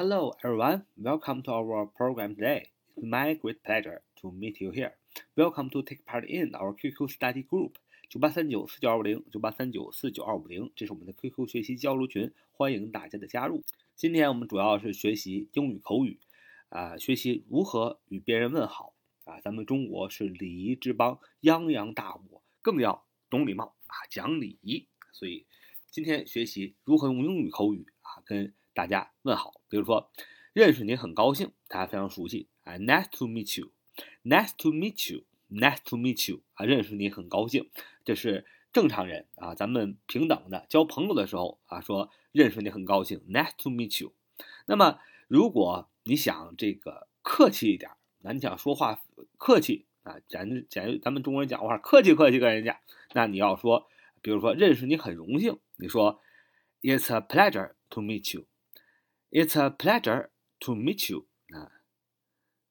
[0.00, 0.86] Hello, everyone.
[0.96, 2.70] Welcome to our program today.
[2.96, 4.92] It's my great pleasure to meet you here.
[5.36, 7.72] Welcome to take part in our QQ study group.
[8.08, 13.62] 九八三九四九二五零，九八三九四九二五零，这是我们的 QQ 学习交流群，欢迎大家的加入。
[13.94, 16.18] 今天我们主要是学习英语口语，
[16.70, 18.94] 啊，学习如何与别人问好
[19.24, 19.38] 啊。
[19.42, 24.88] 咱们中国是礼仪之邦，泱泱大国，更要懂礼貌啊，讲礼仪。
[25.12, 25.44] 所以
[25.90, 29.60] 今天学习如何用英语口语啊，跟大家问好。
[29.68, 30.10] 比如说，
[30.54, 37.68] 认识你很高兴，大家非常熟悉啊，Nice to meet you，Nice to meet you，Nice to meet you 啊，认识你很高兴。
[38.06, 44.14] 这是正常人啊，咱们平等的交朋友的时候啊，说认识你很高兴，Nice to meet you。
[44.64, 49.02] 那么如果你想这个客气一点，那你想说话
[49.36, 52.80] 客气啊，咱咱咱们中国人讲话客气客气跟人家，
[53.12, 53.86] 那你要说，
[54.22, 56.18] 比如说认识你很荣幸，你说
[56.80, 58.46] It's a pleasure to meet you
[59.30, 60.30] It's a pleasure
[60.60, 61.70] to meet you 啊，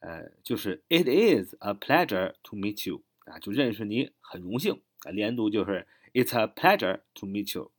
[0.00, 4.82] 呃，就是 It is a pleasure to meet you 啊，就认识你很荣幸。
[5.00, 7.72] 啊，连读就是 It's a pleasure to meet you.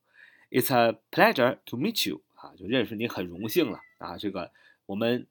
[0.50, 2.24] It's a pleasure to meet you.
[2.36, 4.18] 啊，就认识你很荣幸了啊。
[4.18, 4.52] 这个
[4.88, 5.28] 我们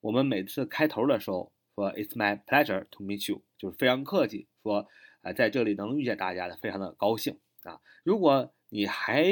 [0.00, 4.88] 我们每次开头的时候说 It's my pleasure to meet you，就是非常客气，说
[5.22, 7.80] 啊在这里能遇见大家的非常的高兴啊。
[8.04, 9.24] 如果你还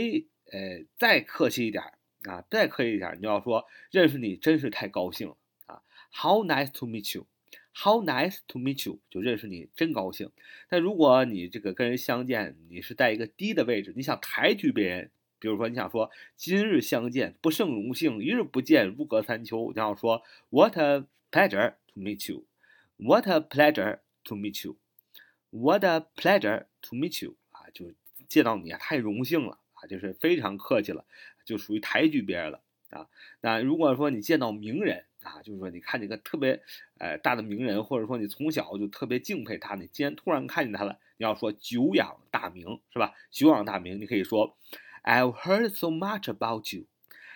[0.51, 1.83] 呃再客气一点
[2.25, 5.83] 啊，再客气一点，你要说认识你真是太高兴了啊。
[6.13, 7.27] How nice to meet you.
[7.75, 10.31] How nice to meet you，就认识你真高兴。
[10.69, 19.73] 但如果你这个跟人相见，你是在一个低的位置，你想抬举别人，比如说你想说今日相见不胜荣幸，一日不见如隔三秋。
[19.75, 27.25] 你要说 What a pleasure to meet you，What a pleasure to meet you，What a pleasure to meet
[27.25, 27.95] you 啊，就
[28.29, 31.07] 见到你啊太荣幸了啊，就是非常客气了，
[31.45, 33.07] 就属于抬举别人了啊。
[33.41, 36.61] 那如果说你见到名人，啊，就是说，你看这个特别，
[36.99, 43.15] 呃，大的名人，或者说你从小就特别敬佩他，你今天突然看见他了，你要说久仰大名，是吧？
[43.31, 44.57] 久仰大名，你可以说
[45.05, 46.87] ，I've heard so much about you.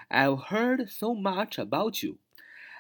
[0.09, 2.19] I've heard so much about you.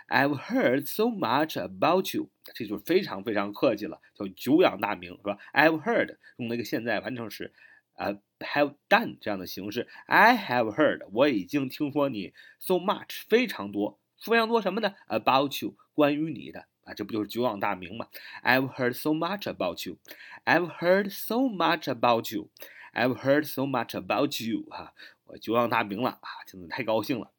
[0.08, 2.30] I've heard so much about you.
[2.54, 7.52] 这就非常非常客气了，叫久仰大名，是吧？I've heard 用那个现在完成时，
[7.94, 9.88] 呃，have done 这样的形式。
[10.06, 13.98] I have heard，我已经听说你 so much 非常多。
[14.18, 18.08] 非常多什么呢？About you，关于你的啊，这不就是久仰大名吗
[18.42, 19.98] ？I've heard so much about you.
[20.44, 22.48] I've heard so much about you.
[22.94, 24.64] I've heard so much about you.
[24.70, 24.94] 哈，
[25.26, 27.30] 我久仰大名了啊，真的太高兴了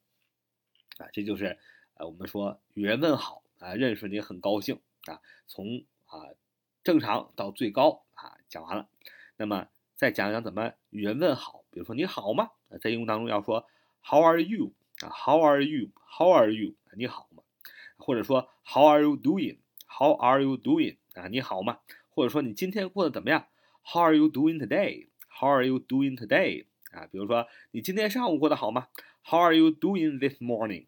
[0.98, 1.58] 啊，这就是
[1.94, 6.30] 呃，我们说与人问好啊，认识你很高兴啊，从啊
[6.84, 8.88] 正常到最高啊讲完了，
[9.36, 9.66] 那么
[9.98, 12.52] 再讲讲怎么与人问好，比如说你好吗？
[12.80, 13.66] 在英文当中要说
[14.00, 14.70] How are you？
[15.00, 15.88] 啊，How are you?
[16.06, 16.74] How are you?
[16.96, 17.42] 你好吗？
[17.96, 19.58] 或者说 How are you doing?
[19.88, 20.98] How are you doing?
[21.14, 21.80] 啊，你好吗？
[22.10, 23.48] 或者说你今天过得怎么样
[23.82, 25.08] ？How are you doing today?
[25.26, 26.66] How are you doing today?
[26.92, 28.86] 啊，比如说你今天上午过得好吗
[29.24, 30.86] ？How are you doing this morning?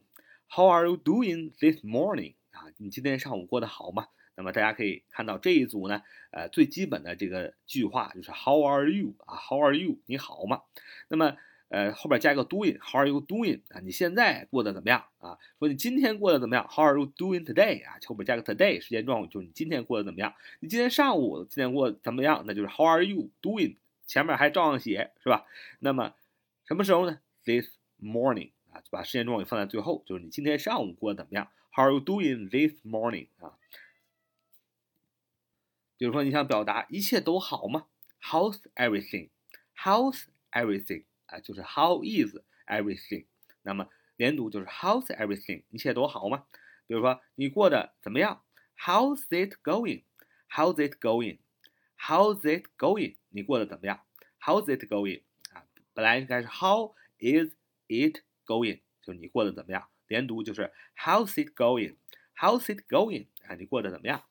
[0.48, 2.34] How are you doing this morning?
[2.52, 4.06] 啊，你今天上午过得好吗？
[4.40, 9.14] 那么大家可以看到这一组呢，呃，最基本的这个句话就是 How are you?
[9.26, 9.98] 啊，How are you?
[10.06, 10.62] 你好吗？
[11.08, 11.36] 那么
[11.68, 13.80] 呃，后边加个 doing，How are you doing 啊？
[13.80, 15.36] 你现在过得怎么样啊？
[15.58, 17.98] 说你今天过得怎么样？How are you doing today 啊？
[18.06, 20.32] 后边加个 today，时间状语就是你今天过得怎么样？
[20.60, 22.42] 你今天上午今天过怎么样？
[22.46, 23.76] 那就是 How are you doing？
[24.06, 25.44] 前面还照样写是吧？
[25.80, 26.14] 那么
[26.64, 27.66] 什么时候呢？This
[28.02, 33.52] morning 啊，就把时间状语放在最后，就是你今天上午过得怎么样？How are you doing this morning 啊？
[35.99, 37.87] 比如说你想表达一切都好吗？
[38.21, 41.05] How's everything？How's everything？
[41.27, 42.35] 啊，就是 How is
[42.67, 43.25] everything？
[43.61, 45.63] 那么连读就是 How's everything？
[45.69, 46.45] 一切都好吗？
[46.87, 48.43] 比如说你过得怎么样？
[48.77, 53.15] How's it going？How's it going？How's it going？
[53.29, 54.01] 你过得怎么样？
[54.39, 55.23] How's it going？
[55.53, 57.53] 啊，本来应该是 How is
[57.87, 58.81] it going？
[59.01, 59.87] 就是你过得怎么样？
[60.07, 63.27] 连读就是 How's it going？How's it going？
[63.47, 64.23] 啊，你过得怎么样？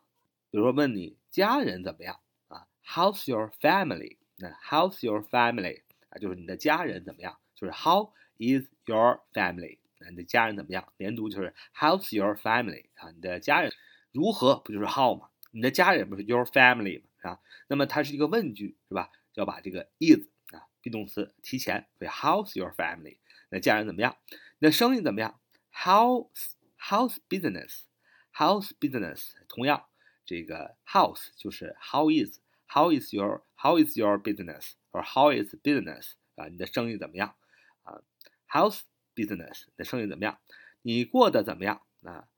[0.52, 4.18] 比如说问你家人怎么样啊？How's your family？
[4.38, 5.84] 那 How's your family？
[6.10, 7.38] 啊，就是你的家人怎么样？
[7.56, 9.78] 就是 How is your family？
[10.00, 10.92] 啊，你的家人怎么样？
[10.98, 12.86] 连读就是 How's your family？
[12.96, 13.72] 啊，你的家人
[14.12, 14.56] 如何？
[14.60, 15.30] 不就是 How 吗？
[15.52, 17.32] 你的家人不是 your family 吗？
[17.32, 19.12] 啊，那么它是一个问句，是吧？
[19.36, 23.18] 要把这个 is 啊 be 动词提前，所以 How's your family？
[23.50, 24.18] 那家人怎么样？
[24.60, 25.40] 你的生意怎么样
[25.74, 29.32] ？How's How's business？How's business？
[29.48, 29.86] 同样，
[30.29, 36.49] 这个 How's 就是 How is How is your How is your business？or how is business 啊？
[36.49, 37.37] 你的生意怎么样
[37.83, 38.01] 啊？
[38.49, 38.81] How's
[39.15, 39.65] business？
[39.67, 40.39] 你的生意怎么样？
[40.83, 41.83] 你过得怎么样？
[42.03, 42.29] 啊，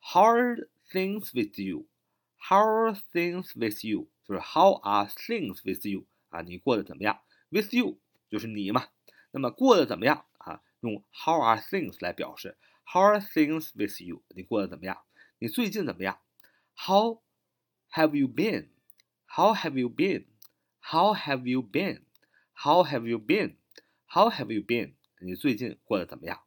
[0.00, 4.08] How are things with you？How are things with you？
[4.24, 6.06] 就是 How are things with you？
[6.30, 7.20] 啊，你过得怎么样？
[7.50, 7.98] With you
[8.28, 8.88] 就是你嘛。
[9.30, 10.26] 那么过得怎么样？
[10.38, 12.56] 啊，用 How are things 来表示。
[12.84, 14.22] How are things with you？
[14.28, 15.02] 你过得怎么样？
[15.38, 16.20] 你最近怎么样？
[16.74, 17.20] How
[17.92, 24.94] have you been？How have you been？How have you been？How have you been？How have you been？
[25.20, 26.40] 你最近过得怎么样？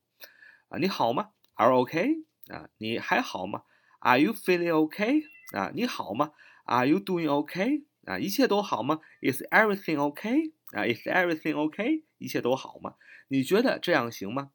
[0.69, 1.31] 啊，你好吗？
[1.55, 2.23] Are OK？
[2.47, 3.63] 啊，你还好吗？
[3.99, 5.23] Are you feeling OK？
[5.53, 6.31] 啊，你好吗？
[6.65, 7.83] Are you doing OK？
[8.05, 9.01] 啊，一切都好吗？
[9.21, 10.53] Is everything OK？
[10.71, 12.03] 啊，Is everything OK？
[12.17, 12.95] 一切都好吗？
[13.27, 14.51] 你觉得这样行吗？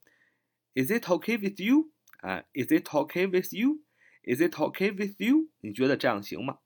[0.75, 1.91] Is it OK with you？
[2.23, 5.49] 啊，Is it OK with you？Is it OK with you？
[5.61, 6.59] 你觉得这样行吗？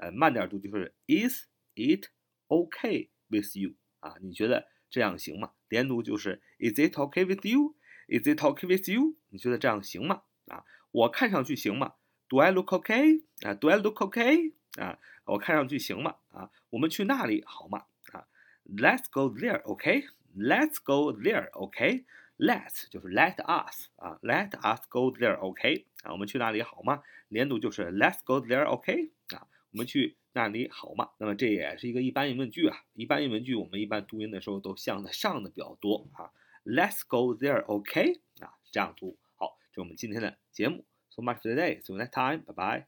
[0.00, 2.06] 啊，呃，慢点读就是 Is it
[2.48, 3.74] OK with you？
[4.00, 5.52] 啊，你觉得这样行吗？
[5.68, 9.16] 连读就是 Is it OK with you？Is it OK with you？
[9.30, 10.22] 你觉得这样行吗？
[10.46, 11.94] 啊，我看上去行吗？
[12.28, 13.24] Do I look OK？
[13.42, 14.52] 啊，Do I look OK？
[14.78, 16.16] 啊，我看上去行吗？
[16.28, 17.86] 啊，我们去那里好吗？
[18.12, 18.26] 啊，
[18.66, 25.86] Let's go there，OK？Let's go there，OK？Let's 就是 Let us 啊，Let us go there，OK？
[26.02, 27.02] 啊，我们去那里好吗？
[27.28, 29.10] 连读就是 Let's go there，OK？
[29.34, 31.09] 啊， 我们去那里好吗？
[31.17, 32.77] 那么这也是一个一般疑问句啊。
[32.93, 36.31] 一般疑问句我们一般读音的时候都向的上的比较多啊。
[36.63, 38.21] Let's go there，OK？
[38.39, 39.17] 啊，这样读。
[39.35, 40.85] 好，这是我们今天的节目。
[41.09, 41.81] So much for today.
[41.81, 42.43] See you next time.
[42.45, 42.85] Bye bye.